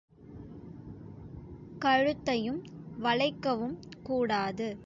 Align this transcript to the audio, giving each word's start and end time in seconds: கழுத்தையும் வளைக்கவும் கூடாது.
கழுத்தையும் 1.81 2.61
வளைக்கவும் 2.97 3.77
கூடாது. 4.03 4.71